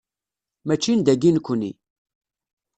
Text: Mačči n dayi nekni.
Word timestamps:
Mačči 0.67 0.91
n 0.95 0.99
dayi 1.05 1.29
nekni. 1.33 1.69